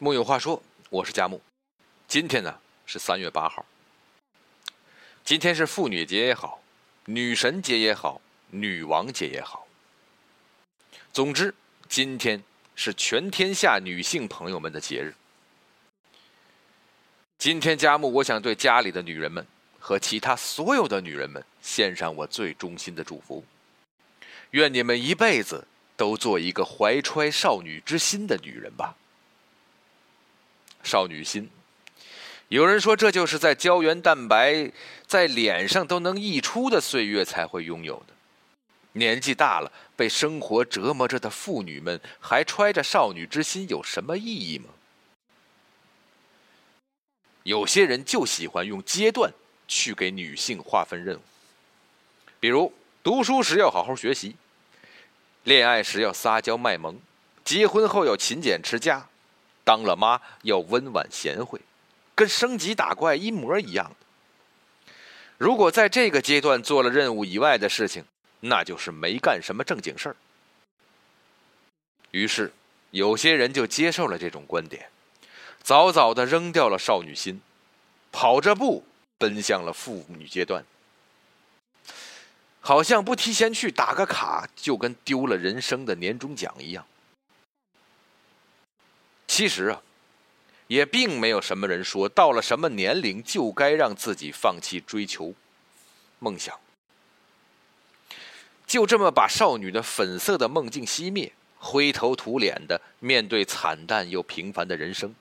[0.00, 1.40] 木有话说，我是佳木。
[2.06, 2.56] 今天呢
[2.86, 3.66] 是三月八号，
[5.24, 6.62] 今天是妇女节也好，
[7.06, 9.66] 女神节也好，女王节也好。
[11.12, 11.52] 总之，
[11.88, 12.40] 今天
[12.76, 15.12] 是全天下女性朋友们的节日。
[17.36, 19.44] 今天，佳木我想对家里的女人们
[19.80, 23.44] 和其他所有的女人们献上我最衷心的祝福。
[24.52, 28.94] 愿你们一辈子都做一个怀揣少女之心的女人吧。
[30.82, 31.50] 少女心，
[32.48, 34.70] 有人说这就是在胶原蛋白
[35.06, 38.14] 在脸上都能溢出的岁月才会拥有的。
[38.92, 44.70] 年纪大了，被生活折磨着的妇女们，还揣着少女之心，有什么意义吗？
[47.42, 49.32] 有些人就喜欢用阶段
[49.66, 51.20] 去给女性划分任务，
[52.40, 52.72] 比如
[53.02, 54.36] 读书时要好好学习，
[55.44, 56.98] 恋爱时要撒娇卖萌，
[57.44, 59.06] 结婚后要勤俭持家。
[59.68, 61.60] 当了妈要温婉贤惠，
[62.14, 63.94] 跟升级打怪一模一样
[65.36, 68.02] 如果在这个阶段做了任务以外的事情，
[68.40, 70.16] 那就是没干什么正经事儿。
[72.12, 72.50] 于是，
[72.92, 74.88] 有些人就接受了这种观点，
[75.62, 77.42] 早早的扔掉了少女心，
[78.10, 78.82] 跑着步
[79.18, 80.64] 奔向了妇女阶段，
[82.60, 86.86] 好像不提前去打个卡，就跟丢了人生的年终奖一样。
[89.38, 89.80] 其实啊，
[90.66, 95.32] 也并没有什么人说到了什么年龄就该让自己放弃追求
[96.18, 96.58] 梦想，
[98.66, 105.14] 就这么把少女的粉色的梦境熄灭，灰头土脸的面对惨淡又平凡的人生，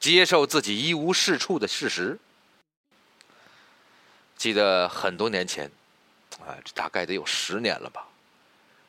[0.00, 2.18] 接受自己一无是处的事实。
[4.36, 5.70] 记得很多年前，
[6.40, 8.08] 啊，这大概得有十年了吧，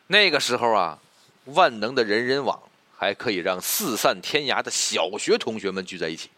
[0.08, 0.98] 那个时候啊，
[1.46, 2.60] 万能的人人网。
[3.02, 6.30] 还可以让四散天涯的小学同学们聚在一起。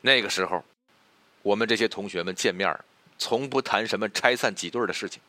[0.00, 0.64] 那个时候，
[1.42, 2.72] 我们这些同学们见面，
[3.18, 5.20] 从不谈什么拆散几对的事情，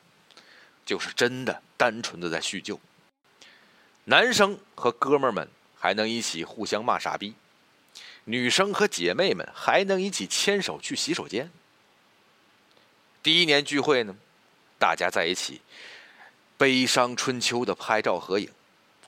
[0.85, 2.79] 就是真的单纯的在叙旧。
[4.03, 7.33] 男生和哥们们还能一起互相骂傻逼，
[8.25, 11.49] 女生和姐妹们还能一起牵手去洗手间。
[13.23, 14.15] 第一年聚会呢，
[14.77, 15.61] 大家在一起，
[16.59, 18.47] 悲伤春秋的拍照合影。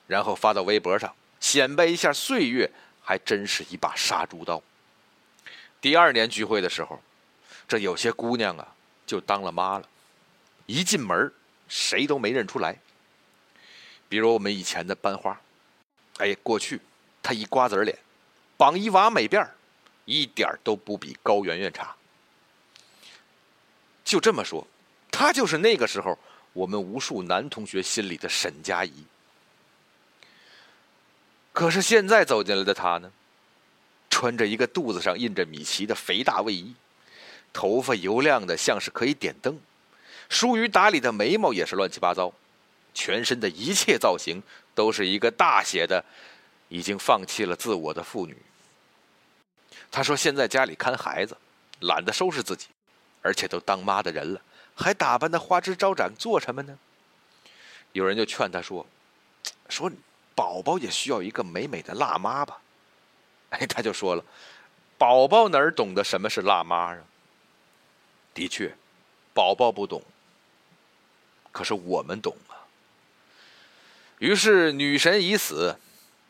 [0.06, 2.70] 然后发到微博上，显摆一下岁月
[3.02, 4.62] 还真是一把杀猪刀。
[5.80, 7.00] 第二年聚会的时候，
[7.68, 8.74] 这有些姑娘啊
[9.04, 9.88] 就当了妈了，
[10.66, 11.32] 一进门
[11.68, 12.76] 谁都没认出来。
[14.08, 15.40] 比如我们以前的班花，
[16.18, 16.80] 哎，过去
[17.22, 17.98] 她一瓜子脸，
[18.56, 19.46] 绑一娃美辫
[20.04, 21.94] 一点都不比高圆圆差。
[24.04, 24.66] 就这么说，
[25.10, 26.16] 她就是那个时候
[26.52, 29.04] 我们无数男同学心里的沈佳宜。
[31.56, 33.10] 可是现在走进来的她呢，
[34.10, 36.74] 穿着一个肚子上印着米奇的肥大卫衣，
[37.50, 39.58] 头发油亮的像是可以点灯，
[40.28, 42.30] 疏于打理的眉毛也是乱七八糟，
[42.92, 44.42] 全身的一切造型
[44.74, 46.04] 都是一个大写的
[46.68, 48.36] 已经放弃了自我的妇女。
[49.90, 51.34] 她说：“现在家里看孩子，
[51.80, 52.66] 懒得收拾自己，
[53.22, 54.42] 而且都当妈的人了，
[54.74, 56.78] 还打扮的花枝招展做什么呢？”
[57.92, 58.86] 有人就劝她说
[59.70, 59.90] ：“说。”
[60.36, 62.60] 宝宝也需要一个美美的辣妈吧？
[63.50, 64.24] 哎，他就说了
[64.98, 66.98] ：“宝宝哪儿懂得什么是辣妈啊？”
[68.34, 68.76] 的确，
[69.32, 70.02] 宝宝不懂，
[71.50, 72.68] 可是我们懂啊。
[74.18, 75.78] 于是，女神已死，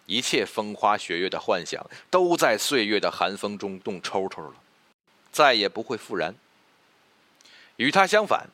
[0.07, 4.55] 一切风花雪月的幻想都在岁月的寒风中冻抽抽了，
[5.33, 6.35] 再也不会复燃。
[7.77, 8.49] 与他相反。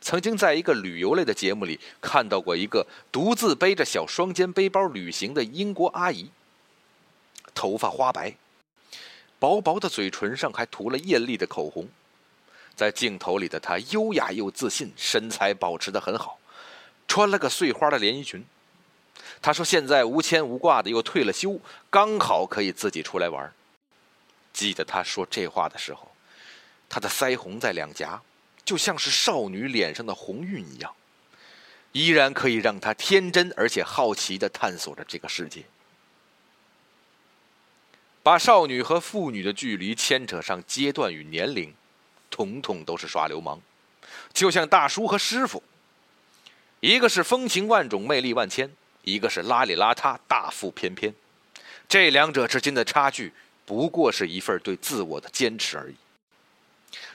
[0.00, 6.30] 曾经在一个旅游类的节目里看到过一个独自背着小双肩背包旅行的英国阿姨，
[7.54, 8.34] 头发花白，
[9.38, 11.86] 薄薄的嘴唇上还涂了艳丽的口红，
[12.74, 16.38] 在镜头里的她优雅又自信，身材保持得很好，
[17.06, 18.44] 穿了个碎花的连衣裙。
[19.42, 23.52] 她说：“现在无牵无挂的，又退了休，刚好可以自己出来玩。”
[24.52, 26.10] 记得她说这话的时候，
[26.88, 28.20] 她的腮红在两颊。
[28.70, 30.94] 就像是少女脸上的红晕一样，
[31.90, 35.64] 依然可以让她天真而且好奇的探索着这个世界。
[38.22, 41.74] 把少女和妇女的距离牵扯上阶段与年龄，
[42.30, 43.60] 统统都是耍流氓。
[44.32, 45.60] 就像大叔和师傅，
[46.78, 48.70] 一个是风情万种、魅力万千，
[49.02, 51.12] 一个是邋里邋遢、大腹翩翩。
[51.88, 53.32] 这两者之间的差距，
[53.66, 55.96] 不过是一份对自我的坚持而已。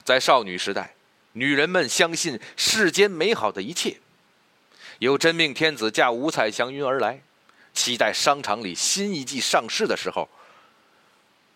[0.04, 0.92] 在少女时代。
[1.38, 3.98] 女人们相信世间美好的一切，
[5.00, 7.22] 有真命天子驾五彩祥云而来，
[7.74, 10.30] 期待商场里新一季上市的时候，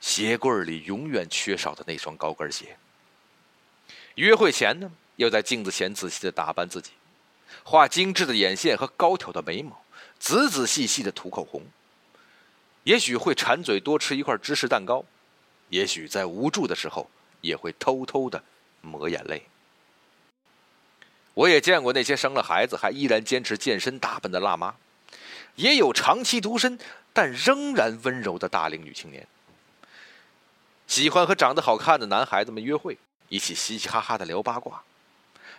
[0.01, 2.77] 鞋柜里永远缺少的那双高跟鞋。
[4.15, 6.91] 约会前呢，要在镜子前仔细的打扮自己，
[7.63, 9.81] 画精致的眼线和高挑的眉毛，
[10.19, 11.63] 仔仔细细的涂口红。
[12.83, 15.05] 也许会馋嘴多吃一块芝士蛋糕，
[15.69, 17.09] 也许在无助的时候
[17.39, 18.43] 也会偷偷的
[18.81, 19.41] 抹眼泪。
[21.39, 24.75] 我也见过那些生了孩子还依然坚持健身打扮的辣妈，
[25.55, 26.77] 也有长期独身
[27.13, 29.25] 但仍然温柔的大龄女青年。
[30.85, 32.97] 喜欢和长得好看的男孩子们约会，
[33.29, 34.83] 一起嘻嘻哈哈的聊八卦。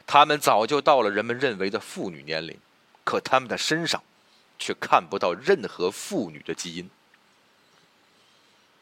[0.07, 2.59] 他们早就到了人们认为的妇女年龄，
[3.03, 4.03] 可他们的身上
[4.59, 6.91] 却看不到任何妇女的基因。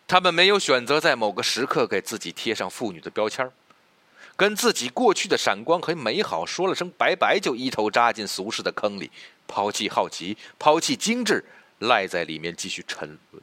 [0.08, 3.48] 他们没有选择在某个时刻给自己贴上妇女的标签
[4.38, 9.10] 跟自己过去的闪光和美好说了声拜拜，就一头扎进俗世的坑里，
[9.48, 11.44] 抛弃好奇，抛弃精致，
[11.80, 13.42] 赖在里面继续沉沦。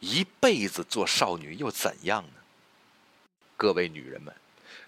[0.00, 2.40] 一辈子做少女又怎样呢？
[3.56, 4.34] 各位女人们，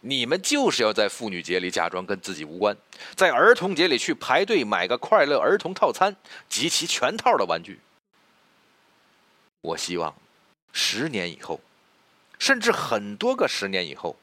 [0.01, 2.77] 你们就是要在妇女节里假装跟自己无关，
[3.15, 6.17] 在儿童节里去排队买个快乐儿童套餐，
[6.49, 7.79] 集齐全套的玩具。
[9.61, 10.13] 我希望，
[10.73, 11.61] 十年以后，
[12.41, 14.17] 甚至很多个十年以后。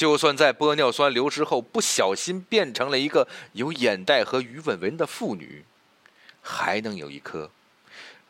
[0.00, 5.62] 就算在玻尿酸流失后不小心变成了一个有眼袋和鱼尾纹的妇女，
[6.40, 7.50] 还能有一颗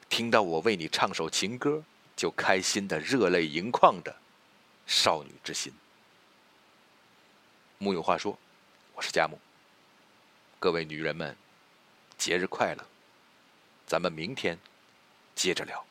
[0.08, 1.84] 听到我为你唱首情歌
[2.16, 4.12] 就开心的热泪盈眶的
[4.84, 5.72] 少女之心。
[7.78, 8.36] 木有话说，
[8.94, 9.38] 我是佳木。
[10.58, 11.36] 各位女人们，
[12.18, 12.84] 节日快乐！
[13.86, 14.58] 咱们明天
[15.36, 15.86] 接着聊。